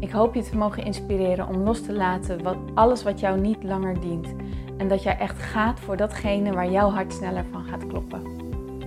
Ik 0.00 0.10
hoop 0.10 0.34
je 0.34 0.42
te 0.42 0.56
mogen 0.56 0.84
inspireren 0.84 1.48
om 1.48 1.56
los 1.56 1.82
te 1.82 1.92
laten 1.92 2.42
wat, 2.42 2.56
alles 2.74 3.02
wat 3.02 3.20
jou 3.20 3.40
niet 3.40 3.62
langer 3.62 4.00
dient. 4.00 4.34
En 4.76 4.88
dat 4.88 5.02
jij 5.02 5.18
echt 5.18 5.42
gaat 5.42 5.80
voor 5.80 5.96
datgene 5.96 6.52
waar 6.52 6.70
jouw 6.70 6.90
hart 6.90 7.12
sneller 7.12 7.44
van 7.50 7.64
gaat 7.64 7.86
kloppen. 7.86 8.22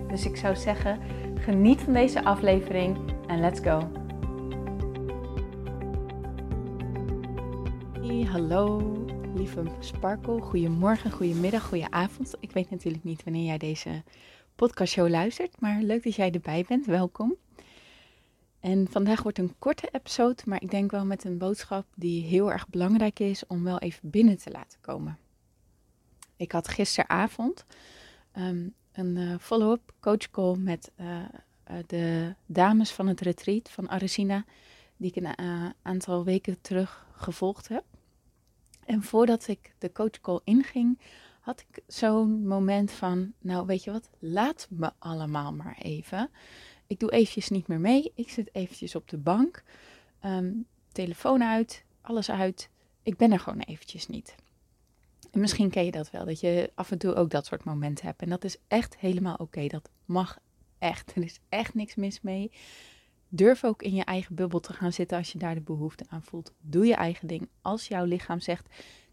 Dus 0.07 0.25
ik 0.25 0.35
zou 0.35 0.55
zeggen, 0.55 0.99
geniet 1.35 1.81
van 1.81 1.93
deze 1.93 2.23
aflevering 2.23 2.97
en 3.27 3.39
let's 3.39 3.59
go. 3.59 3.91
Hey, 8.01 8.27
hallo 8.31 8.93
lieve 9.35 9.63
Sparkle. 9.79 10.41
Goedemorgen, 10.41 11.11
goedemiddag, 11.11 11.63
goedenavond. 11.67 12.35
Ik 12.39 12.51
weet 12.51 12.69
natuurlijk 12.69 13.03
niet 13.03 13.23
wanneer 13.23 13.45
jij 13.45 13.57
deze 13.57 14.03
podcastshow 14.55 15.09
luistert, 15.09 15.59
maar 15.59 15.81
leuk 15.81 16.03
dat 16.03 16.15
jij 16.15 16.31
erbij 16.31 16.65
bent. 16.67 16.85
Welkom. 16.85 17.35
En 18.61 18.87
vandaag 18.89 19.23
wordt 19.23 19.37
een 19.37 19.55
korte 19.59 19.89
episode, 19.91 20.41
maar 20.45 20.61
ik 20.61 20.71
denk 20.71 20.91
wel 20.91 21.05
met 21.05 21.23
een 21.23 21.37
boodschap 21.37 21.85
die 21.95 22.23
heel 22.23 22.51
erg 22.51 22.67
belangrijk 22.67 23.19
is 23.19 23.47
om 23.47 23.63
wel 23.63 23.79
even 23.79 24.09
binnen 24.09 24.37
te 24.37 24.51
laten 24.51 24.79
komen. 24.81 25.17
Ik 26.35 26.51
had 26.51 26.67
gisteravond 26.67 27.65
ehm, 28.31 28.67
een 28.91 29.15
uh, 29.15 29.35
follow-up 29.39 29.93
coach 29.99 30.31
call 30.31 30.55
met 30.55 30.91
uh, 30.99 31.07
uh, 31.07 31.77
de 31.87 32.35
dames 32.45 32.91
van 32.91 33.07
het 33.07 33.21
retreat 33.21 33.69
van 33.69 33.89
Aresina, 33.89 34.45
die 34.97 35.11
ik 35.13 35.23
een 35.23 35.73
aantal 35.81 36.23
weken 36.23 36.61
terug 36.61 37.05
gevolgd 37.15 37.67
heb. 37.67 37.83
En 38.85 39.03
voordat 39.03 39.47
ik 39.47 39.73
de 39.77 39.91
coach 39.91 40.21
call 40.21 40.39
inging, 40.43 40.99
had 41.39 41.65
ik 41.69 41.83
zo'n 41.87 42.47
moment 42.47 42.91
van, 42.91 43.33
nou 43.39 43.65
weet 43.65 43.83
je 43.83 43.91
wat, 43.91 44.09
laat 44.19 44.67
me 44.69 44.91
allemaal 44.99 45.53
maar 45.53 45.77
even 45.77 46.29
ik 46.91 46.99
doe 46.99 47.11
eventjes 47.11 47.49
niet 47.49 47.67
meer 47.67 47.79
mee. 47.79 48.11
Ik 48.15 48.29
zit 48.29 48.49
eventjes 48.55 48.95
op 48.95 49.09
de 49.09 49.17
bank. 49.17 49.63
Ehm, 50.19 50.53
telefoon 50.91 51.43
uit, 51.43 51.83
alles 52.01 52.31
uit. 52.31 52.69
Ik 53.03 53.17
ben 53.17 53.31
er 53.31 53.39
gewoon 53.39 53.59
eventjes 53.59 54.07
niet. 54.07 54.35
En 55.31 55.39
misschien 55.39 55.69
ken 55.69 55.85
je 55.85 55.91
dat 55.91 56.11
wel, 56.11 56.25
dat 56.25 56.39
je 56.39 56.71
af 56.75 56.91
en 56.91 56.97
toe 56.97 57.13
ook 57.15 57.29
dat 57.29 57.45
soort 57.45 57.63
momenten 57.63 58.05
hebt. 58.05 58.21
En 58.21 58.29
dat 58.29 58.43
is 58.43 58.57
echt 58.67 58.97
helemaal 58.97 59.35
oké. 59.35 59.67
Dat 59.67 59.89
mag 60.05 60.39
echt. 60.77 61.15
Er 61.15 61.23
is 61.23 61.39
echt 61.49 61.73
niks 61.73 61.95
mis 61.95 62.21
mee. 62.21 62.51
Durf 63.29 63.63
ook 63.63 63.81
in 63.81 63.93
je 63.93 64.03
eigen 64.03 64.35
bubbel 64.35 64.59
te 64.59 64.73
gaan 64.73 64.93
zitten 64.93 65.17
als 65.17 65.31
je 65.31 65.37
daar 65.37 65.55
de 65.55 65.61
behoefte 65.61 66.05
aan 66.09 66.23
voelt. 66.23 66.53
Doe 66.61 66.85
je 66.85 66.95
eigen 66.95 67.27
ding. 67.27 67.49
Als 67.61 67.87
jouw 67.87 68.05
lichaam 68.05 68.39
zegt, 68.39 68.67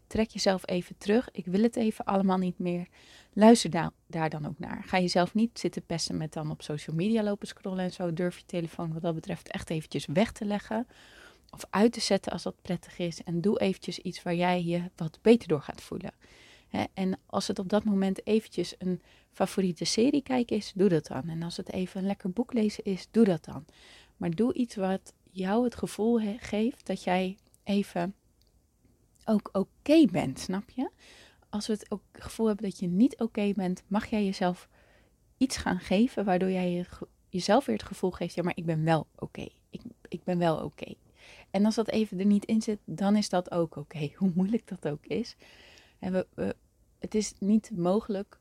trek 0.09 0.29
jezelf 0.29 0.67
even 0.67 0.97
terug. 0.97 1.29
Ik 1.31 1.45
wil 1.45 1.61
het 1.61 1.75
even 1.75 2.05
allemaal 2.05 2.37
niet 2.37 2.59
meer. 2.59 2.87
Luister 3.33 3.69
daar, 3.69 3.91
daar 4.07 4.29
dan 4.29 4.47
ook 4.47 4.59
naar. 4.59 4.83
Ga 4.85 4.99
jezelf 4.99 5.33
niet 5.33 5.59
zitten 5.59 5.85
pesten 5.85 6.17
met 6.17 6.33
dan 6.33 6.51
op 6.51 6.61
social 6.61 6.95
media 6.95 7.23
lopen 7.23 7.47
scrollen 7.47 7.83
en 7.83 7.91
zo. 7.91 8.13
Durf 8.13 8.37
je 8.37 8.45
telefoon 8.45 8.93
wat 8.93 9.01
dat 9.01 9.15
betreft 9.15 9.47
echt 9.47 9.69
eventjes 9.69 10.05
weg 10.05 10.31
te 10.31 10.45
leggen. 10.45 10.87
Of 11.49 11.65
uit 11.69 11.93
te 11.93 11.99
zetten 11.99 12.31
als 12.31 12.43
dat 12.43 12.61
prettig 12.61 12.97
is. 12.97 13.23
En 13.23 13.41
doe 13.41 13.59
eventjes 13.59 13.99
iets 13.99 14.23
waar 14.23 14.35
jij 14.35 14.63
je 14.63 14.81
wat 14.95 15.19
beter 15.21 15.47
door 15.47 15.61
gaat 15.61 15.81
voelen. 15.81 16.11
en 16.93 17.19
als 17.25 17.47
het 17.47 17.59
op 17.59 17.69
dat 17.69 17.83
moment 17.83 18.27
eventjes 18.27 18.75
een 18.77 19.01
favoriete 19.31 19.85
serie 19.85 20.21
kijken 20.21 20.55
is, 20.55 20.71
doe 20.75 20.89
dat 20.89 21.07
dan. 21.07 21.29
En 21.29 21.43
als 21.43 21.57
het 21.57 21.71
even 21.71 21.99
een 22.01 22.07
lekker 22.07 22.29
boek 22.31 22.53
lezen 22.53 22.83
is, 22.83 23.07
doe 23.11 23.25
dat 23.25 23.45
dan. 23.45 23.65
Maar 24.17 24.31
doe 24.31 24.53
iets 24.53 24.75
wat 24.75 25.13
jou 25.31 25.63
het 25.63 25.75
gevoel 25.75 26.19
geeft 26.37 26.87
dat 26.87 27.03
jij 27.03 27.37
even 27.63 28.15
ook 29.29 29.49
oké 29.51 30.05
bent, 30.11 30.39
snap 30.39 30.69
je? 30.69 30.89
Als 31.49 31.67
we 31.67 31.73
het 31.73 31.91
ook 31.91 32.01
gevoel 32.13 32.47
hebben 32.47 32.69
dat 32.69 32.79
je 32.79 32.87
niet 32.87 33.19
oké 33.19 33.51
bent, 33.55 33.83
mag 33.87 34.05
jij 34.05 34.25
jezelf 34.25 34.69
iets 35.37 35.57
gaan 35.57 35.79
geven 35.79 36.25
waardoor 36.25 36.51
jij 36.51 36.71
je, 36.71 36.85
jezelf 37.29 37.65
weer 37.65 37.75
het 37.75 37.85
gevoel 37.85 38.11
geeft, 38.11 38.35
ja, 38.35 38.43
maar 38.43 38.55
ik 38.55 38.65
ben 38.65 38.83
wel 38.83 39.07
oké. 39.15 39.47
Ik, 39.69 39.81
ik 40.07 40.23
ben 40.23 40.37
wel 40.37 40.57
oké. 40.57 40.93
En 41.51 41.65
als 41.65 41.75
dat 41.75 41.89
even 41.89 42.19
er 42.19 42.25
niet 42.25 42.45
in 42.45 42.61
zit, 42.61 42.79
dan 42.85 43.15
is 43.15 43.29
dat 43.29 43.51
ook 43.51 43.75
oké. 43.75 44.09
Hoe 44.17 44.31
moeilijk 44.35 44.67
dat 44.67 44.87
ook 44.87 45.05
is. 45.05 45.35
En 45.99 46.11
we, 46.11 46.27
we, 46.33 46.55
het 46.99 47.15
is 47.15 47.33
niet 47.39 47.71
mogelijk 47.75 48.39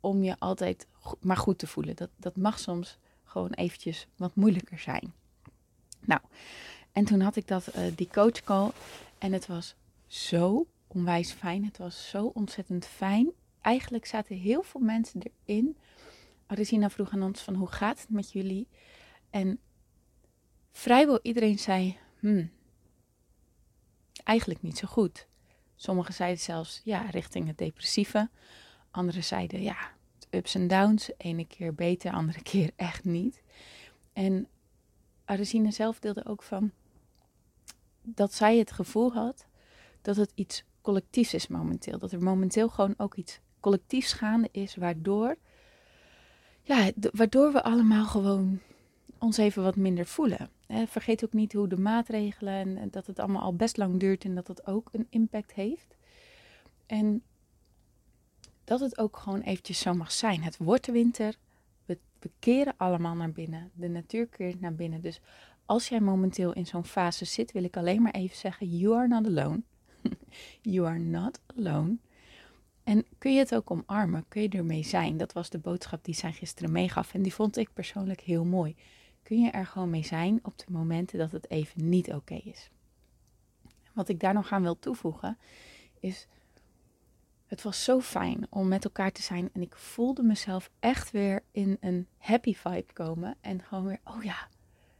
om 0.00 0.22
je 0.22 0.38
altijd 0.38 0.86
maar 1.20 1.36
goed 1.36 1.58
te 1.58 1.66
voelen. 1.66 1.96
Dat, 1.96 2.10
dat 2.16 2.36
mag 2.36 2.58
soms 2.58 2.98
gewoon 3.24 3.52
eventjes 3.52 4.06
wat 4.16 4.34
moeilijker 4.34 4.78
zijn. 4.78 5.12
Nou, 6.00 6.20
en 6.92 7.04
toen 7.04 7.20
had 7.20 7.36
ik 7.36 7.48
dat, 7.48 7.76
uh, 7.76 7.82
die 7.96 8.08
coach 8.12 8.42
call 8.42 8.70
en 9.18 9.32
het 9.32 9.46
was 9.46 9.74
zo 10.12 10.66
onwijs 10.86 11.32
fijn. 11.32 11.64
Het 11.64 11.78
was 11.78 12.08
zo 12.08 12.26
ontzettend 12.26 12.86
fijn. 12.86 13.32
Eigenlijk 13.60 14.06
zaten 14.06 14.36
heel 14.36 14.62
veel 14.62 14.80
mensen 14.80 15.20
erin. 15.44 15.76
Arizina 16.46 16.90
vroeg 16.90 17.10
aan 17.10 17.22
ons 17.22 17.40
van 17.40 17.54
hoe 17.54 17.68
gaat 17.68 18.00
het 18.00 18.10
met 18.10 18.32
jullie? 18.32 18.68
En 19.30 19.60
vrijwel 20.72 21.18
iedereen 21.22 21.58
zei, 21.58 21.98
hmm, 22.18 22.50
eigenlijk 24.24 24.62
niet 24.62 24.78
zo 24.78 24.86
goed. 24.86 25.26
Sommigen 25.74 26.14
zeiden 26.14 26.40
zelfs, 26.40 26.80
ja, 26.84 27.00
richting 27.00 27.46
het 27.46 27.58
depressieve. 27.58 28.30
Anderen 28.90 29.24
zeiden, 29.24 29.62
ja, 29.62 29.90
ups 30.30 30.54
en 30.54 30.68
downs. 30.68 31.10
Ene 31.16 31.46
keer 31.46 31.74
beter, 31.74 32.12
andere 32.12 32.42
keer 32.52 32.70
echt 32.76 33.04
niet. 33.04 33.42
En 34.12 34.48
Arizina 35.24 35.70
zelf 35.70 35.98
deelde 35.98 36.24
ook 36.24 36.42
van 36.42 36.70
dat 38.02 38.34
zij 38.34 38.58
het 38.58 38.72
gevoel 38.72 39.12
had 39.12 39.46
dat 40.02 40.16
het 40.16 40.32
iets 40.34 40.64
collectiefs 40.80 41.34
is 41.34 41.46
momenteel. 41.46 41.98
Dat 41.98 42.12
er 42.12 42.22
momenteel 42.22 42.68
gewoon 42.68 42.94
ook 42.96 43.14
iets 43.14 43.40
collectiefs 43.60 44.12
gaande 44.12 44.48
is, 44.52 44.76
waardoor, 44.76 45.36
ja, 46.62 46.90
waardoor 47.12 47.52
we 47.52 47.62
allemaal 47.62 48.06
gewoon 48.06 48.60
ons 49.18 49.36
even 49.36 49.62
wat 49.62 49.76
minder 49.76 50.06
voelen. 50.06 50.50
vergeet 50.86 51.24
ook 51.24 51.32
niet 51.32 51.52
hoe 51.52 51.68
de 51.68 51.78
maatregelen 51.78 52.76
en, 52.78 52.90
dat 52.90 53.06
het 53.06 53.18
allemaal 53.18 53.42
al 53.42 53.54
best 53.54 53.76
lang 53.76 54.00
duurt 54.00 54.24
en 54.24 54.34
dat 54.34 54.48
het 54.48 54.66
ook 54.66 54.88
een 54.92 55.06
impact 55.10 55.52
heeft. 55.52 55.96
En 56.86 57.22
dat 58.64 58.80
het 58.80 58.98
ook 58.98 59.16
gewoon 59.16 59.40
eventjes 59.40 59.78
zo 59.78 59.94
mag 59.94 60.12
zijn. 60.12 60.42
Het 60.42 60.56
wordt 60.56 60.86
winter, 60.86 61.36
we, 61.84 61.98
we 62.18 62.30
keren 62.38 62.74
allemaal 62.76 63.14
naar 63.14 63.32
binnen. 63.32 63.70
De 63.74 63.88
natuur 63.88 64.26
keert 64.26 64.60
naar 64.60 64.74
binnen. 64.74 65.00
Dus 65.00 65.20
als 65.66 65.88
jij 65.88 66.00
momenteel 66.00 66.52
in 66.52 66.66
zo'n 66.66 66.84
fase 66.84 67.24
zit, 67.24 67.52
wil 67.52 67.64
ik 67.64 67.76
alleen 67.76 68.02
maar 68.02 68.12
even 68.12 68.36
zeggen: 68.36 68.76
You 68.76 68.96
are 68.96 69.08
not 69.08 69.26
alone. 69.26 69.62
you 70.62 70.86
are 70.86 70.98
not 70.98 71.40
alone. 71.56 71.96
En 72.84 73.04
kun 73.18 73.32
je 73.32 73.38
het 73.38 73.54
ook 73.54 73.70
omarmen? 73.70 74.24
Kun 74.28 74.42
je 74.42 74.48
ermee 74.48 74.84
zijn? 74.84 75.16
Dat 75.16 75.32
was 75.32 75.50
de 75.50 75.58
boodschap 75.58 76.04
die 76.04 76.14
zij 76.14 76.32
gisteren 76.32 76.72
meegaf. 76.72 77.14
En 77.14 77.22
die 77.22 77.34
vond 77.34 77.56
ik 77.56 77.72
persoonlijk 77.72 78.20
heel 78.20 78.44
mooi. 78.44 78.76
Kun 79.22 79.40
je 79.40 79.50
er 79.50 79.66
gewoon 79.66 79.90
mee 79.90 80.04
zijn 80.04 80.40
op 80.42 80.58
de 80.58 80.64
momenten 80.68 81.18
dat 81.18 81.32
het 81.32 81.50
even 81.50 81.88
niet 81.88 82.12
oké 82.12 82.34
is? 82.34 82.70
Wat 83.92 84.08
ik 84.08 84.20
daar 84.20 84.34
nog 84.34 84.52
aan 84.52 84.62
wil 84.62 84.78
toevoegen 84.78 85.38
is. 86.00 86.26
Het 87.46 87.62
was 87.62 87.84
zo 87.84 88.00
fijn 88.00 88.46
om 88.50 88.68
met 88.68 88.84
elkaar 88.84 89.12
te 89.12 89.22
zijn. 89.22 89.50
En 89.52 89.62
ik 89.62 89.76
voelde 89.76 90.22
mezelf 90.22 90.70
echt 90.80 91.10
weer 91.10 91.42
in 91.50 91.76
een 91.80 92.06
happy 92.18 92.54
vibe 92.54 92.92
komen. 92.92 93.36
En 93.40 93.62
gewoon 93.62 93.84
weer, 93.84 94.00
oh 94.04 94.22
ja, 94.22 94.48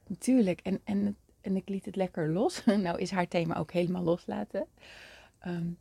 natuurlijk. 0.06 0.60
En, 0.60 0.80
en 0.84 1.16
en 1.42 1.56
ik 1.56 1.68
liet 1.68 1.84
het 1.84 1.96
lekker 1.96 2.32
los. 2.32 2.64
nou 2.86 2.98
is 2.98 3.10
haar 3.10 3.28
thema 3.28 3.56
ook 3.56 3.72
helemaal 3.72 4.02
loslaten. 4.02 4.66
Um, 5.46 5.78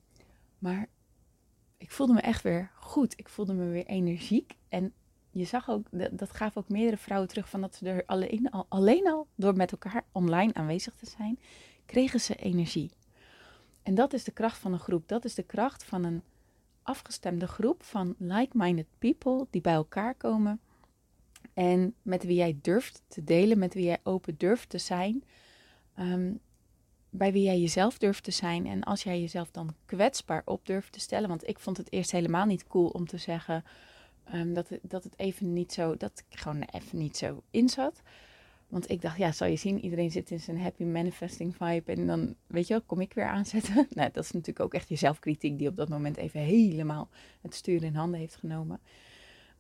maar 0.59 0.87
ik 1.77 1.91
voelde 1.91 2.13
me 2.13 2.21
echt 2.21 2.43
weer 2.43 2.71
goed. 2.75 3.19
Ik 3.19 3.29
voelde 3.29 3.53
me 3.53 3.69
weer 3.69 3.85
energiek. 3.85 4.53
En 4.69 4.93
je 5.31 5.45
zag 5.45 5.69
ook, 5.69 5.87
dat 6.11 6.31
gaf 6.31 6.57
ook 6.57 6.69
meerdere 6.69 6.97
vrouwen 6.97 7.29
terug 7.29 7.49
van 7.49 7.61
dat 7.61 7.75
ze 7.75 7.89
er 7.89 8.03
alleen 8.05 8.49
al, 8.49 8.65
alleen 8.69 9.07
al 9.07 9.27
door 9.35 9.55
met 9.55 9.71
elkaar 9.71 10.05
online 10.11 10.53
aanwezig 10.53 10.95
te 10.95 11.09
zijn, 11.09 11.39
kregen 11.85 12.19
ze 12.19 12.35
energie. 12.35 12.91
En 13.83 13.95
dat 13.95 14.13
is 14.13 14.23
de 14.23 14.31
kracht 14.31 14.57
van 14.57 14.73
een 14.73 14.79
groep. 14.79 15.07
Dat 15.07 15.25
is 15.25 15.35
de 15.35 15.43
kracht 15.43 15.83
van 15.83 16.03
een 16.03 16.23
afgestemde 16.83 17.47
groep 17.47 17.83
van 17.83 18.15
like-minded 18.17 18.87
people 18.99 19.47
die 19.49 19.61
bij 19.61 19.73
elkaar 19.73 20.15
komen. 20.15 20.59
En 21.53 21.95
met 22.01 22.23
wie 22.23 22.35
jij 22.35 22.57
durft 22.61 23.01
te 23.07 23.23
delen, 23.23 23.59
met 23.59 23.73
wie 23.73 23.85
jij 23.85 23.99
open 24.03 24.35
durft 24.37 24.69
te 24.69 24.77
zijn. 24.77 25.23
Ehm, 25.95 26.33
bij 27.09 27.31
wie 27.31 27.43
jij 27.43 27.59
jezelf 27.59 27.97
durft 27.97 28.23
te 28.23 28.31
zijn. 28.31 28.67
En 28.67 28.83
als 28.83 29.03
jij 29.03 29.19
jezelf 29.19 29.51
dan 29.51 29.75
kwetsbaar 29.85 30.41
op 30.45 30.65
durft 30.65 30.91
te 30.91 30.99
stellen. 30.99 31.29
Want 31.29 31.47
ik 31.47 31.59
vond 31.59 31.77
het 31.77 31.91
eerst 31.91 32.11
helemaal 32.11 32.45
niet 32.45 32.67
cool 32.67 32.87
om 32.87 33.07
te 33.07 33.17
zeggen 33.17 33.63
um, 34.33 34.53
dat, 34.53 34.69
het, 34.69 34.79
dat 34.83 35.03
het 35.03 35.13
even 35.19 35.53
niet 35.53 35.73
zo, 35.73 35.97
dat 35.97 36.23
ik 36.29 36.39
gewoon 36.39 36.61
even 36.61 36.97
niet 36.97 37.17
zo 37.17 37.43
in 37.49 37.69
zat. 37.69 38.01
Want 38.67 38.89
ik 38.89 39.01
dacht, 39.01 39.17
ja, 39.17 39.31
zal 39.31 39.47
je 39.47 39.55
zien, 39.55 39.79
iedereen 39.79 40.11
zit 40.11 40.31
in 40.31 40.39
zijn 40.39 40.61
happy 40.61 40.83
manifesting 40.83 41.55
vibe. 41.55 41.91
En 41.91 42.07
dan, 42.07 42.35
weet 42.47 42.67
je 42.67 42.73
wel, 42.73 42.83
kom 42.85 43.01
ik 43.01 43.13
weer 43.13 43.27
aanzetten. 43.27 43.75
nou, 43.89 44.09
dat 44.11 44.23
is 44.23 44.31
natuurlijk 44.31 44.65
ook 44.65 44.73
echt 44.73 44.89
je 44.89 44.95
zelfkritiek 44.95 45.57
die 45.57 45.67
op 45.67 45.75
dat 45.75 45.89
moment 45.89 46.17
even 46.17 46.39
helemaal 46.39 47.09
het 47.41 47.55
stuur 47.55 47.83
in 47.83 47.95
handen 47.95 48.19
heeft 48.19 48.35
genomen. 48.35 48.79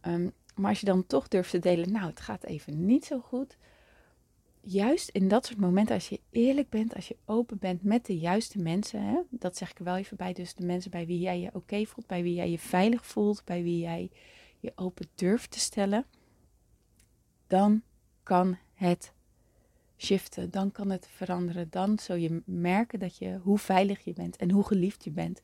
Ehm, 0.01 0.29
maar 0.55 0.69
als 0.69 0.79
je 0.79 0.85
dan 0.85 1.07
toch 1.07 1.27
durft 1.27 1.51
te 1.51 1.59
delen, 1.59 1.91
nou, 1.91 2.09
het 2.09 2.19
gaat 2.19 2.43
even 2.43 2.85
niet 2.85 3.05
zo 3.05 3.19
goed. 3.19 3.57
Juist 4.63 5.09
in 5.09 5.27
dat 5.27 5.45
soort 5.45 5.59
momenten, 5.59 5.95
als 5.95 6.09
je 6.09 6.19
eerlijk 6.29 6.69
bent, 6.69 6.95
als 6.95 7.07
je 7.07 7.17
open 7.25 7.57
bent 7.57 7.83
met 7.83 8.05
de 8.05 8.17
juiste 8.17 8.59
mensen, 8.59 9.03
hè, 9.03 9.19
dat 9.29 9.57
zeg 9.57 9.71
ik 9.71 9.77
er 9.79 9.83
wel 9.83 9.95
even 9.95 10.17
bij, 10.17 10.33
dus 10.33 10.53
de 10.53 10.65
mensen 10.65 10.91
bij 10.91 11.05
wie 11.05 11.19
jij 11.19 11.39
je 11.39 11.49
oké 11.53 11.85
voelt, 11.85 12.07
bij 12.07 12.23
wie 12.23 12.33
jij 12.33 12.49
je 12.51 12.59
veilig 12.59 13.05
voelt, 13.05 13.45
bij 13.45 13.63
wie 13.63 13.79
jij 13.79 14.09
je 14.59 14.71
open 14.75 15.07
durft 15.15 15.51
te 15.51 15.59
stellen, 15.59 16.05
dan 17.47 17.81
kan 18.23 18.57
het 18.73 19.13
shiften, 19.97 20.51
dan 20.51 20.71
kan 20.71 20.89
het 20.89 21.07
veranderen. 21.07 21.67
Dan 21.69 21.99
zul 21.99 22.15
je 22.15 22.41
merken 22.45 22.99
dat 22.99 23.17
je, 23.17 23.39
hoe 23.43 23.57
veilig 23.57 24.03
je 24.03 24.13
bent 24.13 24.35
en 24.37 24.51
hoe 24.51 24.63
geliefd 24.63 25.03
je 25.03 25.11
bent. 25.11 25.41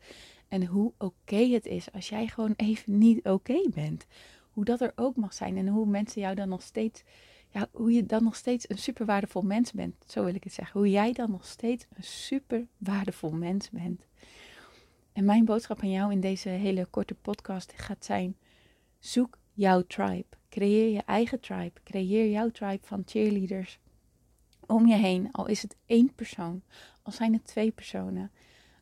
En 0.48 0.66
hoe 0.66 0.94
oké 0.98 1.38
het 1.38 1.66
is 1.66 1.92
als 1.92 2.10
jij 2.10 2.28
gewoon 2.28 2.54
even 2.56 2.98
niet 2.98 3.25
oké 3.25 3.70
bent. 3.74 4.06
Hoe 4.52 4.66
dat 4.66 4.81
er 4.81 4.92
ook 4.96 5.16
mag 5.16 5.34
zijn 5.34 5.58
en 5.58 5.68
hoe 5.68 5.86
mensen 5.86 6.22
jou 6.22 6.36
dan 6.36 6.50
nog 6.50 6.62
steeds, 6.62 7.04
ja, 7.50 7.68
hoe 7.72 7.92
je 7.92 8.06
dan 8.06 8.24
nog 8.24 8.36
steeds 8.36 8.70
een 8.70 8.78
super 8.78 9.06
waardevol 9.06 9.42
mens 9.42 9.72
bent. 9.72 9.96
Zo 10.08 10.24
wil 10.24 10.36
ik 10.36 10.44
het 10.44 10.54
zeggen. 10.54 10.80
Hoe 10.80 10.90
jij 10.90 11.12
dan 11.12 11.32
nog 11.32 11.46
steeds 11.46 11.86
een 11.94 12.04
super 12.04 12.68
waardevol 12.78 13.32
mens 13.32 13.70
bent. 13.70 14.06
En 15.14 15.26
mijn 15.26 15.46
boodschap 15.46 15.82
aan 15.82 15.92
jou 15.92 16.12
in 16.12 16.20
deze 16.20 16.50
hele 16.50 16.86
korte 16.86 17.16
podcast 17.16 17.74
gaat 17.76 18.06
zijn: 18.06 18.38
zoek 19.00 19.38
jouw 19.54 19.82
tribe. 19.82 20.26
Creëer 20.50 20.94
je 20.94 21.02
eigen 21.06 21.40
tribe. 21.40 21.82
Creëer 21.84 22.30
jouw 22.30 22.50
tribe 22.50 22.86
van 22.86 23.04
cheerleaders 23.06 23.80
om 24.68 24.88
je 24.88 24.96
heen. 24.96 25.32
Al 25.32 25.48
is 25.48 25.62
het 25.62 25.76
één 25.86 26.14
persoon, 26.16 26.62
al 27.02 27.12
zijn 27.12 27.34
het 27.34 27.46
twee 27.46 27.72
personen, 27.72 28.32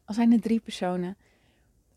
al 0.06 0.14
zijn 0.14 0.32
het 0.32 0.42
drie 0.42 0.60
personen. 0.60 1.18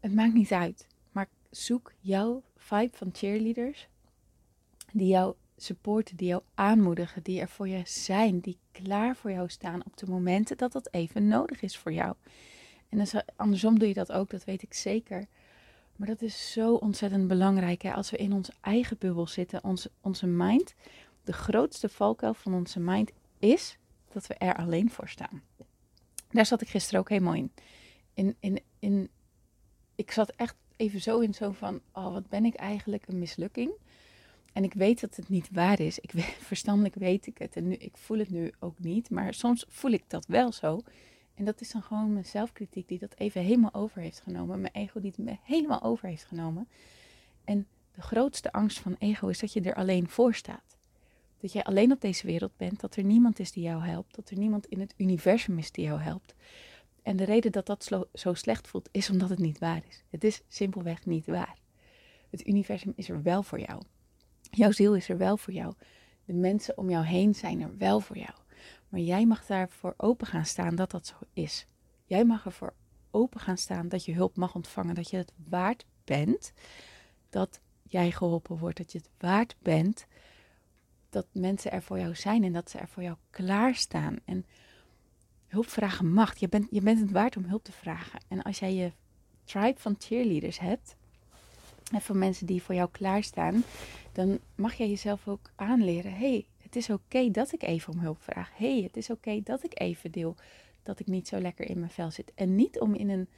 Het 0.00 0.15
maakt 0.15 0.35
niet 0.35 0.53
uit. 0.53 0.87
Maar 1.12 1.29
zoek 1.50 1.93
jouw 2.00 2.43
vibe 2.56 2.97
van 2.97 3.11
cheerleaders 3.12 3.88
die 4.93 5.06
jou 5.06 5.35
supporten, 5.62 6.16
die 6.16 6.28
jou 6.28 6.43
aanmoedigen, 6.55 7.22
die 7.22 7.40
er 7.40 7.49
voor 7.49 7.69
je 7.69 7.82
zijn, 7.84 8.40
die 8.40 8.58
klaar 8.72 9.16
voor 9.16 9.31
jou 9.31 9.49
staan 9.49 9.84
op 9.84 9.96
de 9.96 10.06
momenten 10.06 10.56
dat 10.56 10.72
dat 10.72 10.88
even 10.93 11.28
nodig 11.28 11.62
is 11.62 11.78
voor 11.78 11.93
jou. 11.93 12.14
En 12.88 12.99
dus, 12.99 13.14
andersom 13.37 13.78
doe 13.78 13.88
je 13.88 13.94
dat 13.94 14.12
ook, 14.12 14.31
dat 14.31 14.44
weet 14.44 14.62
ik 14.62 14.75
zeker. 14.75 15.26
Maar 15.96 16.08
dat 16.08 16.22
is 16.22 16.52
zo 16.52 16.75
ontzettend 16.75 17.28
belangrijk. 17.28 17.82
Hè? 17.82 17.93
Als 17.93 18.10
we 18.10 18.16
in 18.16 18.32
onze 18.32 18.52
eigen 18.60 18.96
bubbel 18.99 19.26
zitten, 19.26 19.64
onze, 19.64 19.90
onze 20.00 20.26
mind, 20.26 20.75
de 21.25 21.32
grootste 21.32 21.88
valkuil 21.88 22.34
van 22.34 22.55
onze 22.55 22.81
mind 22.81 23.10
is 23.38 23.78
dat 24.12 24.26
we 24.26 24.34
er 24.34 24.56
alleen 24.56 24.90
voor 24.90 25.08
staan. 25.08 25.43
Daar 26.31 26.46
zat 26.46 26.60
ik 26.60 26.69
gisteren 26.69 27.00
ook 27.00 27.08
helemaal 27.08 27.34
in. 27.34 27.52
in, 28.14 28.37
in, 28.40 28.60
in 28.78 29.08
ik 29.94 30.10
zat 30.10 30.31
echt 30.31 30.55
even 30.76 31.00
zo 31.00 31.19
in 31.19 31.34
zo 31.34 31.50
van, 31.50 31.81
oh 31.93 32.12
wat 32.12 32.28
ben 32.28 32.44
ik 32.44 32.55
eigenlijk 32.55 33.08
een 33.08 33.19
mislukking. 33.19 33.70
En 34.58 34.64
ik 34.64 34.75
weet 34.75 35.00
dat 35.00 35.16
het 35.16 35.28
niet 35.28 35.49
waar 35.52 35.81
is. 35.81 35.99
Ik 35.99 36.10
verstandelijk 36.50 36.94
weet 36.94 37.26
ik 37.26 37.38
het. 37.38 37.56
En 37.56 37.69
nu, 37.69 37.75
ik 37.75 37.96
voel 37.96 38.19
het 38.19 38.31
nu 38.31 38.52
ook 38.58 38.78
niet. 38.78 39.10
Maar 39.10 39.34
soms 39.34 39.64
voel 39.69 39.90
ik 39.90 40.05
dat 40.06 40.26
wel 40.26 40.52
zo. 40.52 40.81
En 41.34 41.44
dat 41.44 41.60
is 41.60 41.70
dan 41.70 41.82
gewoon 41.82 42.12
mijn 42.12 42.25
zelfkritiek 42.25 42.88
die 42.88 42.99
dat 42.99 43.14
even 43.16 43.43
helemaal 43.43 43.75
over 43.75 44.00
heeft 44.00 44.20
genomen. 44.20 44.60
Mijn 44.60 44.75
ego 44.75 45.00
die 45.00 45.12
het 45.16 45.25
me 45.25 45.37
helemaal 45.43 45.82
over 45.82 46.08
heeft 46.08 46.25
genomen. 46.25 46.69
En 47.44 47.66
de 47.94 48.00
grootste 48.00 48.52
angst 48.52 48.78
van 48.78 48.96
ego 48.99 49.28
is 49.28 49.38
dat 49.38 49.52
je 49.52 49.60
er 49.60 49.75
alleen 49.75 50.08
voor 50.08 50.34
staat. 50.34 50.76
Dat 51.40 51.52
jij 51.52 51.62
alleen 51.64 51.93
op 51.93 52.00
deze 52.00 52.26
wereld 52.26 52.56
bent, 52.56 52.81
dat 52.81 52.96
er 52.96 53.05
niemand 53.05 53.38
is 53.38 53.52
die 53.52 53.62
jou 53.62 53.82
helpt, 53.82 54.14
dat 54.14 54.31
er 54.31 54.38
niemand 54.38 54.66
in 54.66 54.81
het 54.81 54.94
universum 54.96 55.58
is 55.58 55.72
die 55.72 55.84
jou 55.84 56.00
helpt. 56.00 56.34
En 57.02 57.16
de 57.16 57.25
reden 57.25 57.52
dat 57.52 57.66
dat 57.66 58.06
zo 58.12 58.34
slecht 58.34 58.69
voelt, 58.69 58.88
is 58.93 59.10
omdat 59.10 59.28
het 59.28 59.38
niet 59.38 59.58
waar 59.58 59.82
is. 59.88 60.05
Het 60.10 60.25
is 60.25 60.43
simpelweg 60.49 61.06
niet 61.06 61.26
waar. 61.26 61.56
Het 62.31 62.46
universum 62.46 62.93
is 62.96 63.08
er 63.08 63.22
wel 63.22 63.43
voor 63.43 63.60
jou. 63.60 63.82
Jouw 64.50 64.70
ziel 64.70 64.94
is 64.94 65.08
er 65.08 65.18
wel 65.18 65.36
voor 65.36 65.54
jou. 65.54 65.74
De 66.24 66.32
mensen 66.32 66.78
om 66.78 66.90
jou 66.90 67.04
heen 67.04 67.34
zijn 67.34 67.60
er 67.60 67.76
wel 67.76 68.00
voor 68.00 68.18
jou. 68.18 68.34
Maar 68.88 69.00
jij 69.00 69.26
mag 69.26 69.46
daarvoor 69.46 69.94
open 69.96 70.26
gaan 70.26 70.44
staan 70.44 70.74
dat 70.74 70.90
dat 70.90 71.06
zo 71.06 71.14
is. 71.32 71.66
Jij 72.04 72.24
mag 72.24 72.44
ervoor 72.44 72.74
open 73.10 73.40
gaan 73.40 73.58
staan 73.58 73.88
dat 73.88 74.04
je 74.04 74.14
hulp 74.14 74.36
mag 74.36 74.54
ontvangen. 74.54 74.94
Dat 74.94 75.10
je 75.10 75.16
het 75.16 75.32
waard 75.48 75.84
bent 76.04 76.52
dat 77.28 77.60
jij 77.82 78.10
geholpen 78.10 78.58
wordt. 78.58 78.76
Dat 78.76 78.92
je 78.92 78.98
het 78.98 79.10
waard 79.18 79.56
bent 79.58 80.06
dat 81.10 81.26
mensen 81.32 81.72
er 81.72 81.82
voor 81.82 81.98
jou 81.98 82.14
zijn 82.14 82.44
en 82.44 82.52
dat 82.52 82.70
ze 82.70 82.78
er 82.78 82.88
voor 82.88 83.02
jou 83.02 83.16
klaarstaan. 83.30 84.16
En 84.24 84.46
hulp 85.46 85.68
vragen 85.68 86.12
mag. 86.12 86.36
Je 86.38 86.48
bent, 86.48 86.66
je 86.70 86.80
bent 86.80 87.00
het 87.00 87.10
waard 87.10 87.36
om 87.36 87.44
hulp 87.44 87.64
te 87.64 87.72
vragen. 87.72 88.20
En 88.28 88.42
als 88.42 88.58
jij 88.58 88.74
je 88.74 88.92
tribe 89.44 89.80
van 89.80 89.94
cheerleaders 89.98 90.58
hebt, 90.58 90.96
en 91.93 92.00
van 92.00 92.19
mensen 92.19 92.46
die 92.46 92.62
voor 92.62 92.75
jou 92.75 92.88
klaarstaan, 92.90 93.64
dan 94.12 94.38
mag 94.55 94.75
jij 94.75 94.88
jezelf 94.88 95.29
ook 95.29 95.50
aanleren. 95.55 96.12
hey, 96.12 96.46
het 96.56 96.76
is 96.76 96.90
oké 96.90 97.31
dat 97.31 97.52
ik 97.52 97.62
even 97.62 97.93
om 97.93 97.99
hulp 97.99 98.23
vraag. 98.23 98.50
hey, 98.56 98.82
het 98.82 98.96
is 98.96 99.11
oké 99.11 99.40
dat 99.44 99.64
ik 99.64 99.81
even 99.81 100.11
deel 100.11 100.37
dat 100.82 101.00
ik 101.00 101.06
niet 101.06 101.29
zo 101.29 101.40
lekker 101.40 101.69
in 101.69 101.79
mijn 101.79 101.90
vel 101.90 102.11
zit. 102.11 102.32
En 102.35 102.55
niet 102.55 102.81
om 102.81 102.94
in 102.94 103.08
een 103.08 103.29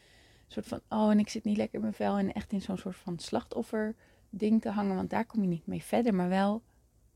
soort 0.46 0.66
van, 0.66 0.80
oh, 0.88 1.10
en 1.10 1.18
ik 1.18 1.28
zit 1.28 1.44
niet 1.44 1.56
lekker 1.56 1.74
in 1.74 1.80
mijn 1.80 1.94
vel 1.94 2.18
en 2.18 2.32
echt 2.32 2.52
in 2.52 2.62
zo'n 2.62 2.78
soort 2.78 2.96
van 2.96 3.18
slachtoffer 3.18 3.94
ding 4.30 4.60
te 4.60 4.70
hangen, 4.70 4.96
want 4.96 5.10
daar 5.10 5.24
kom 5.24 5.42
je 5.42 5.48
niet 5.48 5.66
mee 5.66 5.82
verder. 5.82 6.14
Maar 6.14 6.28
wel 6.28 6.62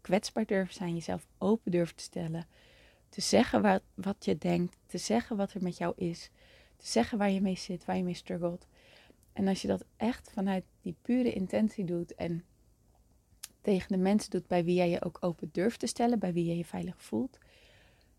kwetsbaar 0.01 0.47
durven 0.47 0.75
zijn, 0.75 0.95
jezelf 0.95 1.27
open 1.39 1.71
durven 1.71 1.97
te 1.97 2.03
stellen. 2.03 2.47
Te 3.09 3.21
zeggen 3.21 3.63
wat, 3.63 3.83
wat 3.95 4.25
je 4.25 4.39
denkt, 4.39 4.77
te 4.87 4.99
zeggen 4.99 5.37
wat 5.37 5.53
er 5.53 5.63
met 5.63 5.77
jou 5.77 5.93
is, 5.97 6.31
te 6.77 6.87
zeggen 6.87 7.19
waar 7.19 7.31
je 7.31 7.41
mee 7.41 7.57
zit, 7.57 7.85
waar 7.85 7.97
je 7.97 8.05
mee 8.05 8.15
struggelt. 8.15 8.67
En 9.35 9.49
als 9.49 9.63
je 9.63 9.69
dat 9.69 9.85
echt 9.97 10.31
vanuit 10.33 10.65
die 10.81 10.97
pure 11.03 11.33
intentie 11.33 11.85
doet 11.85 12.15
en 12.15 12.45
tegen 13.61 13.89
de 13.89 13.97
mensen 13.97 14.31
doet 14.31 14.47
bij 14.47 14.65
wie 14.65 14.75
jij 14.75 14.91
je 14.91 15.05
ook 15.05 15.19
open 15.21 15.49
durft 15.53 15.81
te 15.81 15.87
stellen, 15.87 16.19
bij 16.19 16.33
wie 16.33 16.45
jij 16.45 16.57
je 16.57 16.65
veilig 16.65 17.03
voelt, 17.03 17.39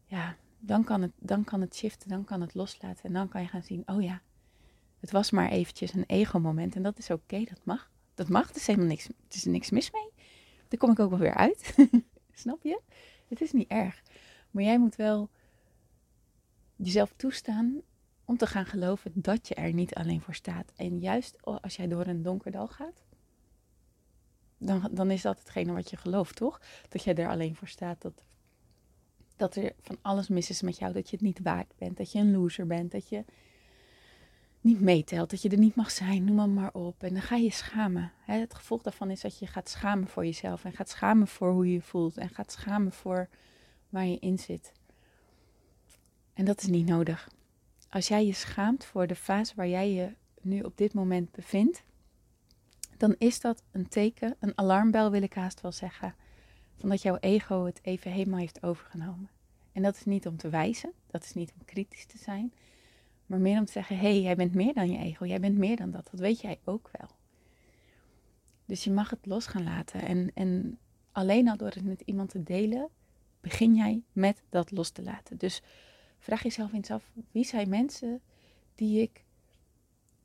ja, 0.06 0.36
dan 0.60 0.84
kan 0.84 1.02
het, 1.02 1.12
dan 1.20 1.44
kan 1.44 1.62
het 1.62 1.76
shiften, 1.76 2.10
dan 2.10 2.24
kan 2.24 2.42
het 2.42 2.54
loslaten 2.54 3.04
en 3.04 3.14
dan 3.14 3.28
kan 3.28 3.42
je 3.42 3.48
gaan 3.48 3.64
zien, 3.64 3.84
oh 3.86 4.02
ja, 4.02 4.22
het 5.00 5.12
was 5.12 5.32
maar 5.32 5.50
eventjes 5.50 5.94
een 5.94 6.04
ego-moment 6.08 6.76
en 6.76 6.84
dat 6.84 6.98
is 6.98 7.10
oké, 7.10 7.44
dat 7.44 7.60
mag. 7.66 7.92
Dat 8.14 8.30
mag, 8.30 8.50
er 8.50 8.56
is 8.56 8.68
helemaal 8.68 8.88
niks, 8.88 9.08
er 9.08 9.14
is 9.30 9.44
niks 9.44 9.70
mis 9.70 9.92
mee. 9.92 10.10
Daar 10.68 10.80
kom 10.80 10.92
ik 10.92 11.00
ook 11.00 11.10
wel 11.10 11.20
weer 11.20 11.36
uit. 11.36 11.76
Snap 12.34 12.64
je? 12.64 12.82
Het 13.28 13.42
is 13.42 13.52
niet 13.52 13.70
erg. 13.70 14.02
Maar 14.52 14.64
jij 14.64 14.80
moet 14.80 14.96
wel 14.96 15.30
jezelf 16.76 17.14
toestaan 17.16 17.82
om 18.25 18.38
te 18.38 18.48
gaan 18.48 18.66
geloven 18.66 19.12
dat 19.13 19.48
je 19.48 19.55
er 19.55 19.74
niet 19.74 19.96
alleen 19.96 20.22
voor 20.22 20.34
staat. 20.34 20.72
En 20.75 21.00
juist 21.00 21.38
als 21.44 21.75
jij 21.75 21.88
door 21.88 22.05
een 22.05 22.24
donker 22.24 22.51
dal 22.51 22.67
gaat, 22.67 23.03
dan, 24.58 24.89
dan 24.91 25.12
is 25.12 25.22
dat 25.22 25.39
hetgene 25.39 25.74
wat 25.74 25.89
je 25.89 25.98
gelooft, 25.98 26.36
toch? 26.36 26.62
Dat 26.89 27.03
jij 27.03 27.15
er 27.15 27.29
alleen 27.29 27.55
voor 27.55 27.67
staat. 27.67 28.01
Dat, 28.01 28.24
dat 29.36 29.55
er 29.55 29.74
van 29.82 29.98
alles 30.01 30.27
mis 30.27 30.50
is 30.50 30.62
met 30.62 30.77
jou. 30.77 30.94
Dat 30.94 31.10
je 31.10 31.15
het 31.15 31.25
niet 31.25 31.39
waard 31.44 31.74
bent. 31.77 31.98
Dat 31.98 32.12
je 32.12 32.20
een 32.20 32.32
loser 32.32 32.67
bent. 32.67 32.91
Dat 32.91 33.10
je 33.10 33.25
niet 34.65 34.82
meetelt, 34.82 35.29
dat 35.29 35.41
je 35.41 35.50
er 35.50 35.58
niet 35.58 35.75
mag 35.75 35.91
zijn, 35.91 36.24
noem 36.24 36.36
maar, 36.36 36.50
maar 36.50 36.74
op. 36.74 37.03
En 37.03 37.13
dan 37.13 37.22
ga 37.22 37.36
je 37.36 37.51
schamen. 37.51 38.12
Het 38.22 38.53
gevolg 38.53 38.82
daarvan 38.82 39.12
is 39.12 39.22
dat 39.22 39.39
je 39.39 39.48
gaat 39.48 39.70
schamen 39.70 40.08
voor 40.08 40.25
jezelf 40.25 40.65
en 40.65 40.74
gaat 40.74 40.89
schamen 40.89 41.27
voor 41.27 41.51
hoe 41.51 41.65
je 41.65 41.74
je 41.74 41.82
voelt 41.82 42.17
en 42.17 42.29
gaat 42.29 42.51
schamen 42.51 42.91
voor 42.91 43.29
waar 43.89 44.05
je 44.05 44.20
in 44.20 44.39
zit. 44.39 44.72
En 46.34 46.46
dat 46.46 46.62
is 46.62 46.67
niet 46.67 46.88
nodig. 46.88 47.29
Als 47.96 48.08
jij 48.08 48.25
je 48.25 48.34
schaamt 48.34 48.86
voor 48.86 49.08
de 49.08 49.16
fase 49.16 49.54
waar 49.56 49.68
jij 49.68 49.92
je 49.92 50.14
nu 50.42 50.62
op 50.62 50.78
dit 50.78 50.94
moment 50.94 51.32
bevindt, 51.32 51.84
dan 52.98 53.16
is 53.18 53.40
dat 53.40 53.64
een 53.72 53.88
teken, 53.88 54.36
een 54.40 54.58
alarmbel 54.58 55.12
wil 55.12 55.22
ik 55.22 55.34
haast 55.34 55.62
wel 55.62 55.72
zeggen, 55.72 56.16
van 56.75 56.90
dat 56.90 57.02
jouw 57.02 57.18
ego 57.18 57.66
het 57.66 57.80
even 57.84 58.12
helemaal 58.12 58.40
heeft 58.40 58.64
overgenomen. 58.64 59.30
En 59.72 59.82
dat 59.82 59.96
is 59.96 60.06
niet 60.06 60.28
om 60.28 60.38
te 60.38 60.50
wijzen, 60.50 60.92
dat 61.08 61.24
is 61.24 61.34
niet 61.34 61.54
om 61.60 61.66
kritisch 61.66 62.06
te 62.06 62.18
zijn, 62.18 62.54
maar 63.25 63.40
meer 63.40 63.60
om 63.60 63.66
te 63.66 63.72
zeggen: 63.72 63.98
hé, 63.98 64.10
hey, 64.10 64.22
jij 64.22 64.36
bent 64.36 64.54
meer 64.54 64.74
dan 64.74 64.92
je 64.92 64.98
ego. 64.98 65.25
Jij 65.25 65.40
bent 65.40 65.58
meer 65.58 65.75
dan 65.75 65.92
dat. 65.92 66.08
Dat 66.12 66.20
weet 66.20 66.42
jij 66.42 66.60
ook 66.64 66.90
wel. 66.98 67.10
Dus 68.66 68.84
je 68.84 68.92
mag 68.92 69.10
het 69.10 69.25
los 69.25 69.46
gaan 69.46 69.64
laten. 69.64 70.02
En, 70.02 70.32
en 70.34 70.78
alleen 71.12 71.50
al 71.50 71.58
door 71.58 71.72
het 71.72 71.86
met 71.86 72.02
iemand 72.02 72.30
te 72.30 72.44
delen, 72.44 72.90
begin 73.42 73.75
jij 73.75 74.02
met 74.12 74.44
dat 74.50 74.72
los 74.72 74.90
te 74.90 75.04
laten. 75.04 75.38
Dus 75.38 75.62
vraag 76.25 76.44
jezelf 76.44 76.74
eens 76.74 76.91
af: 76.91 77.12
wie 77.32 77.44
zijn 77.44 77.70
mensen 77.70 78.22
die 78.75 79.01
ik, 79.01 79.24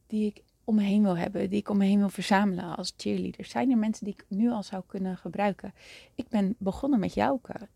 die 0.07 0.27
ik 0.27 0.43
om 0.65 0.75
me 0.75 0.83
heen 0.83 1.03
wil 1.03 1.17
hebben, 1.17 1.51
die 1.51 1.59
ik 1.59 1.69
om 1.69 1.77
me 1.77 1.85
heen 1.85 1.99
wil 1.99 2.09
verzamelen 2.09 2.77
als 2.77 2.95
cheerleader? 2.97 3.45
Zijn 3.45 3.71
er 3.71 3.79
mensen 3.79 4.05
die 4.05 4.15
ik 4.15 4.25
nu 4.29 4.51
al 4.51 4.63
zou 4.63 4.83
kunnen 4.87 5.17
gebruiken? 5.17 5.75
Ik 6.15 6.29
ben 6.29 6.55
begonnen 6.59 7.01
met 7.01 7.15
Jouke. 7.15 7.69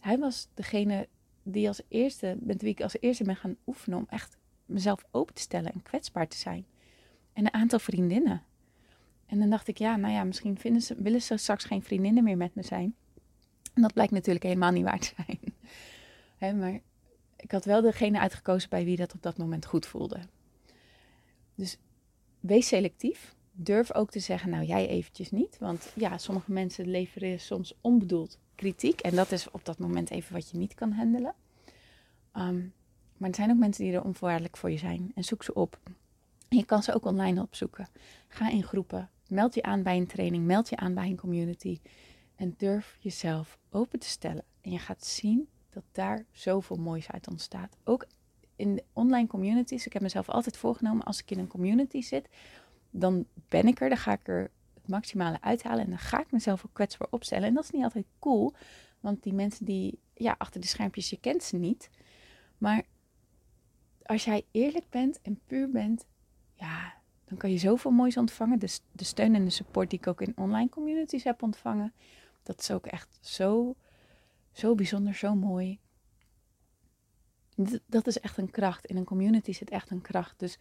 hij 0.00 0.18
was 0.18 0.48
degene 0.54 1.08
die 1.42 1.68
als 1.68 1.82
eerste, 1.88 2.36
met 2.40 2.62
wie 2.62 2.70
ik 2.70 2.80
als 2.80 2.96
eerste 3.00 3.24
ben 3.24 3.36
gaan 3.36 3.56
oefenen 3.66 3.98
om 3.98 4.06
echt 4.08 4.36
mezelf 4.66 5.04
open 5.10 5.34
te 5.34 5.42
stellen 5.42 5.72
en 5.72 5.82
kwetsbaar 5.82 6.28
te 6.28 6.36
zijn. 6.36 6.66
En 7.32 7.44
een 7.44 7.54
aantal 7.54 7.78
vriendinnen. 7.78 8.42
En 9.26 9.38
dan 9.38 9.50
dacht 9.50 9.68
ik, 9.68 9.78
ja, 9.78 9.96
nou 9.96 10.12
ja, 10.12 10.24
misschien 10.24 10.58
vinden 10.58 10.82
ze, 10.82 10.94
willen 10.94 11.22
ze 11.22 11.36
straks 11.36 11.64
geen 11.64 11.82
vriendinnen 11.82 12.24
meer 12.24 12.36
met 12.36 12.54
me 12.54 12.62
zijn. 12.62 12.94
En 13.74 13.82
dat 13.82 13.92
blijkt 13.92 14.12
natuurlijk 14.12 14.44
helemaal 14.44 14.70
niet 14.70 14.84
waar 14.84 14.98
te 14.98 15.12
zijn. 15.16 15.40
maar 16.58 16.80
ik 17.40 17.50
had 17.50 17.64
wel 17.64 17.80
degene 17.80 18.18
uitgekozen 18.18 18.70
bij 18.70 18.84
wie 18.84 18.96
dat 18.96 19.14
op 19.14 19.22
dat 19.22 19.36
moment 19.36 19.66
goed 19.66 19.86
voelde. 19.86 20.20
Dus 21.54 21.78
wees 22.40 22.66
selectief. 22.66 23.34
Durf 23.52 23.94
ook 23.94 24.10
te 24.10 24.20
zeggen, 24.20 24.50
nou 24.50 24.64
jij 24.64 24.88
eventjes 24.88 25.30
niet. 25.30 25.58
Want 25.58 25.92
ja, 25.94 26.18
sommige 26.18 26.52
mensen 26.52 26.90
leveren 26.90 27.40
soms 27.40 27.74
onbedoeld 27.80 28.38
kritiek. 28.54 29.00
En 29.00 29.14
dat 29.14 29.32
is 29.32 29.50
op 29.50 29.64
dat 29.64 29.78
moment 29.78 30.10
even 30.10 30.32
wat 30.32 30.50
je 30.50 30.56
niet 30.56 30.74
kan 30.74 30.92
handelen. 30.92 31.34
Ehm, 32.32 32.60
maar 33.16 33.28
er 33.28 33.34
zijn 33.34 33.50
ook 33.50 33.58
mensen 33.58 33.84
die 33.84 33.92
er 33.92 34.04
onvoorwaardelijk 34.04 34.56
voor 34.56 34.70
je 34.70 34.78
zijn. 34.78 35.12
En 35.14 35.24
zoek 35.24 35.42
ze 35.42 35.54
op. 35.54 35.78
je 36.48 36.64
kan 36.64 36.82
ze 36.82 36.94
ook 36.94 37.04
online 37.04 37.42
opzoeken. 37.42 37.88
Ga 38.28 38.50
in 38.50 38.62
groepen. 38.62 39.10
Meld 39.28 39.54
je 39.54 39.62
aan 39.62 39.82
bij 39.82 39.96
een 39.96 40.06
training. 40.06 40.44
Meld 40.46 40.68
je 40.68 40.76
aan 40.76 40.94
bij 40.94 41.06
een 41.06 41.16
community. 41.16 41.80
En 42.36 42.54
durf 42.56 42.96
jezelf 43.00 43.58
open 43.70 43.98
te 43.98 44.08
stellen. 44.08 44.44
En 44.60 44.70
je 44.70 44.78
gaat 44.78 45.04
zien 45.04 45.48
dat 45.70 45.84
daar 45.92 46.24
zoveel 46.30 46.76
moois 46.76 47.10
uit 47.10 47.28
ontstaat. 47.28 47.76
Ook 47.84 48.06
in 48.56 48.74
de 48.74 48.84
online 48.92 49.26
communities. 49.26 49.86
Ik 49.86 49.92
heb 49.92 50.02
mezelf 50.02 50.28
altijd 50.28 50.56
voorgenomen, 50.56 51.04
als 51.04 51.20
ik 51.20 51.30
in 51.30 51.38
een 51.38 51.46
community 51.46 52.00
zit, 52.00 52.28
dan 52.90 53.26
ben 53.48 53.66
ik 53.66 53.80
er. 53.80 53.88
Dan 53.88 53.98
ga 53.98 54.12
ik 54.12 54.28
er 54.28 54.50
het 54.74 54.88
maximale 54.88 55.40
uithalen. 55.40 55.84
En 55.84 55.90
dan 55.90 55.98
ga 55.98 56.20
ik 56.20 56.32
mezelf 56.32 56.64
ook 56.66 56.74
kwetsbaar 56.74 57.08
opstellen. 57.10 57.48
En 57.48 57.54
dat 57.54 57.64
is 57.64 57.70
niet 57.70 57.84
altijd 57.84 58.06
cool. 58.18 58.54
Want 59.00 59.22
die 59.22 59.32
mensen 59.32 59.64
die 59.64 59.98
ja, 60.14 60.34
achter 60.38 60.60
de 60.60 60.66
schermpjes, 60.66 61.10
je 61.10 61.20
kent 61.20 61.42
ze 61.42 61.56
niet. 61.56 61.90
Maar 62.58 62.82
als 64.02 64.24
jij 64.24 64.44
eerlijk 64.50 64.88
bent 64.88 65.20
en 65.22 65.40
puur 65.46 65.70
bent, 65.70 66.06
ja, 66.54 66.94
dan 67.24 67.38
kan 67.38 67.50
je 67.50 67.58
zoveel 67.58 67.90
moois 67.90 68.16
ontvangen. 68.16 68.58
De, 68.58 68.78
de 68.92 69.04
steun 69.04 69.34
en 69.34 69.44
de 69.44 69.50
support 69.50 69.90
die 69.90 69.98
ik 69.98 70.06
ook 70.06 70.20
in 70.20 70.36
online 70.36 70.68
communities 70.68 71.24
heb 71.24 71.42
ontvangen, 71.42 71.92
dat 72.42 72.60
is 72.60 72.70
ook 72.70 72.86
echt 72.86 73.18
zo, 73.20 73.76
zo 74.52 74.74
bijzonder, 74.74 75.14
zo 75.14 75.34
mooi. 75.34 75.80
Dat 77.86 78.06
is 78.06 78.20
echt 78.20 78.36
een 78.36 78.50
kracht. 78.50 78.86
In 78.86 78.96
een 78.96 79.04
community 79.04 79.52
zit 79.52 79.70
echt 79.70 79.90
een 79.90 80.00
kracht. 80.00 80.38
Dus 80.38 80.58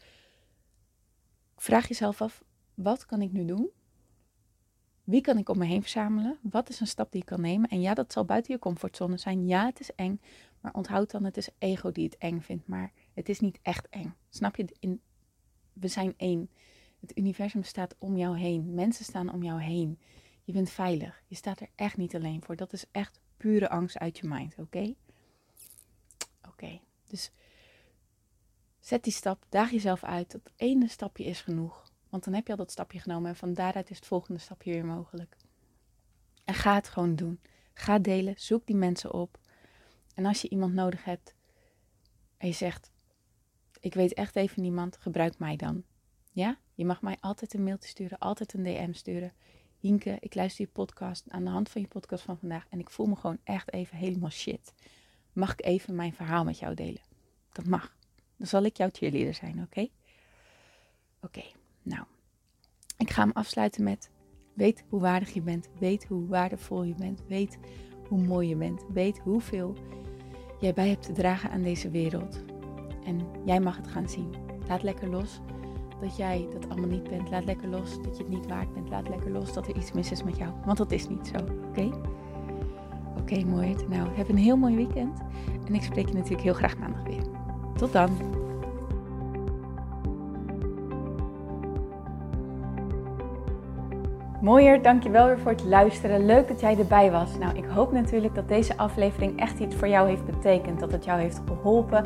vraag 1.55 1.88
jezelf 1.88 2.22
af, 2.22 2.43
wat 2.74 3.05
kan 3.05 3.22
ik 3.22 3.31
nu 3.31 3.46
doen? 3.46 3.69
Wie 5.03 5.22
kan 5.22 5.38
ik 5.38 5.50
om 5.50 5.58
me 5.58 5.65
heen 5.65 5.81
verzamelen? 5.81 6.38
Wat 6.41 6.69
is 6.69 6.79
een 6.79 6.88
stap 6.88 7.12
die 7.12 7.22
ik 7.22 7.27
kan 7.27 7.41
nemen? 7.41 7.69
En 7.69 7.81
ja, 7.81 7.93
dat 7.93 8.12
zal 8.13 8.25
buiten 8.25 8.53
je 8.53 8.60
comfortzone 8.60 9.17
zijn. 9.17 9.48
Ja, 9.48 9.65
het 9.65 9.79
is 9.79 9.96
eng. 9.96 10.22
Maar 10.62 10.74
onthoud 10.74 11.12
dan, 11.12 11.24
het 11.24 11.38
is 11.38 11.50
ego 11.58 11.91
die 11.91 12.05
het 12.05 12.17
eng 12.17 12.39
vindt. 12.39 12.67
Maar 12.67 12.91
het 13.13 13.29
is 13.29 13.39
niet 13.39 13.60
echt 13.62 13.89
eng. 13.89 14.15
Snap 14.29 14.55
je? 14.55 14.75
In, 14.79 15.01
we 15.74 15.88
zijn 15.88 16.13
één. 16.17 16.50
Het 17.00 17.17
universum 17.17 17.63
staat 17.63 17.96
om 17.98 18.17
jou 18.17 18.38
heen. 18.38 18.74
Mensen 18.74 19.05
staan 19.05 19.34
om 19.34 19.43
jou 19.43 19.62
heen. 19.62 20.00
Je 20.43 20.53
bent 20.53 20.69
veilig. 20.69 21.24
Je 21.27 21.36
staat 21.36 21.60
er 21.60 21.69
echt 21.75 21.98
niet 21.98 22.15
alleen 22.15 22.43
voor. 22.43 22.55
Dat 22.55 22.74
is 22.74 22.86
echt 22.91 23.19
pure 23.39 23.69
angst 23.69 23.98
uit 23.98 24.17
je 24.17 24.27
mind, 24.27 24.55
oké? 24.58 24.93
Oké, 26.48 26.79
dus 27.08 27.31
zet 28.79 29.03
die 29.03 29.13
stap, 29.13 29.46
daag 29.50 29.72
jezelf 29.72 30.03
uit. 30.03 30.31
Dat 30.31 30.51
ene 30.55 30.88
stapje 30.88 31.24
is 31.24 31.41
genoeg. 31.41 31.91
Want 32.10 32.24
dan 32.24 32.34
heb 32.34 32.46
je 32.46 32.51
al 32.51 32.58
dat 32.58 32.72
stapje 32.72 33.00
genomen 33.00 33.29
en 33.29 33.36
van 33.36 33.53
daaruit 33.53 33.89
is 33.89 33.96
het 33.96 34.05
volgende 34.05 34.39
stapje 34.39 34.72
weer 34.72 34.86
mogelijk. 34.86 35.38
En 36.46 36.53
ga 36.53 36.75
het 36.75 36.89
gewoon 36.89 37.15
doen. 37.15 37.39
Ga 37.74 38.00
delen, 38.00 38.34
zoek 38.38 38.65
die 38.65 38.75
mensen 38.75 39.13
op. 39.13 39.39
En 40.15 40.25
als 40.25 40.41
je 40.41 40.50
iemand 40.50 40.74
nodig 40.74 41.03
hebt 41.03 41.36
en 42.38 42.48
je 42.48 42.53
zegt, 42.53 42.91
ik 43.79 43.93
weet 43.93 44.13
echt 44.13 44.36
even 44.36 44.62
niemand, 44.62 44.98
gebruik 44.98 45.39
mij 45.39 45.55
dan. 45.55 45.84
Ja, 46.31 46.58
je 46.74 46.86
mag 46.86 47.01
mij 47.01 47.17
altijd 47.19 47.53
een 47.53 47.63
mailtje 47.63 47.89
sturen, 47.89 48.17
altijd 48.17 48.53
een 48.53 48.63
DM 48.63 48.93
sturen. 48.93 49.34
Hinke, 49.79 50.17
ik 50.19 50.36
luister 50.36 50.65
je 50.65 50.71
podcast 50.71 51.25
aan 51.29 51.43
de 51.43 51.50
hand 51.50 51.69
van 51.69 51.81
je 51.81 51.88
podcast 51.88 52.24
van 52.24 52.38
vandaag 52.38 52.65
en 52.69 52.79
ik 52.79 52.89
voel 52.89 53.05
me 53.05 53.15
gewoon 53.15 53.38
echt 53.43 53.74
even 53.74 53.98
helemaal 53.98 54.29
shit. 54.29 54.74
Mag 55.33 55.51
ik 55.51 55.65
even 55.65 55.95
mijn 55.95 56.13
verhaal 56.13 56.43
met 56.43 56.59
jou 56.59 56.74
delen? 56.74 57.01
Dat 57.51 57.65
mag. 57.65 57.95
Dan 58.38 58.48
zal 58.48 58.63
ik 58.63 58.77
jouw 58.77 58.89
cheerleader 58.91 59.33
zijn, 59.33 59.62
oké? 59.62 59.88
Oké, 61.21 61.43
nou. 61.81 62.05
Ik 62.98 63.09
ga 63.09 63.21
hem 63.21 63.31
afsluiten 63.31 63.83
met: 63.83 64.09
weet 64.53 64.83
hoe 64.89 65.00
waardig 65.00 65.33
je 65.33 65.41
bent, 65.41 65.69
weet 65.79 66.05
hoe 66.05 66.27
waardevol 66.27 66.83
je 66.83 66.95
bent, 66.95 67.24
weet 67.27 67.57
hoe 68.07 68.21
mooi 68.21 68.48
je 68.48 68.55
bent, 68.55 68.86
weet 68.93 69.19
hoeveel 69.19 69.77
jij 70.59 70.74
bij 70.74 70.89
hebt 70.89 71.03
te 71.05 71.13
dragen 71.13 71.51
aan 71.51 71.63
deze 71.63 71.89
wereld. 71.89 72.43
En 73.03 73.45
jij 73.45 73.59
mag 73.59 73.77
het 73.77 73.88
gaan 73.88 74.09
zien. 74.09 74.36
Laat 74.67 74.83
lekker 74.83 75.09
los 75.09 75.39
dat 76.00 76.18
jij 76.18 76.48
dat 76.53 76.70
allemaal 76.70 76.89
niet 76.89 77.10
bent. 77.10 77.29
Laat 77.29 77.46
lekker 77.46 77.68
los 77.68 78.01
dat 78.01 78.18
je 78.18 78.24
het 78.24 78.32
niet 78.32 78.48
waard 78.48 78.74
bent. 78.74 78.89
Laat 78.89 79.10
lekker 79.10 79.32
los 79.32 79.53
dat 79.53 79.68
er 79.68 79.75
iets 79.75 79.91
mis 79.91 80.12
is 80.12 80.24
met 80.24 80.38
jou. 80.38 80.51
Want 80.65 80.77
dat 80.77 80.91
is 80.91 81.08
niet 81.08 81.27
zo, 81.27 81.38
oké? 81.70 81.89
Oké, 83.20 83.46
mooi. 83.46 83.75
Nou, 83.89 84.08
heb 84.13 84.29
een 84.29 84.38
heel 84.38 84.58
mooi 84.58 84.75
weekend. 84.75 85.20
En 85.68 85.74
ik 85.74 85.84
spreek 85.84 86.08
je 86.08 86.13
natuurlijk 86.13 86.44
heel 86.44 86.53
graag 86.53 86.77
maandag 86.77 87.03
weer. 87.03 87.24
Tot 87.75 87.91
dan. 87.91 88.10
Mooier, 94.41 94.82
dankjewel 94.82 95.25
weer 95.25 95.39
voor 95.39 95.51
het 95.51 95.63
luisteren. 95.63 96.25
Leuk 96.25 96.48
dat 96.48 96.60
jij 96.60 96.77
erbij 96.77 97.12
was. 97.12 97.38
Nou, 97.38 97.58
ik 97.58 97.65
hoop 97.65 97.91
natuurlijk 97.91 98.36
dat 98.36 98.48
deze 98.48 98.77
aflevering 98.77 99.39
echt 99.39 99.60
iets 99.60 99.75
voor 99.75 99.88
jou 99.88 100.08
heeft 100.08 100.25
betekend. 100.25 100.79
Dat 100.79 100.91
het 100.91 101.06
jou 101.06 101.20
heeft 101.20 101.41
geholpen, 101.48 102.06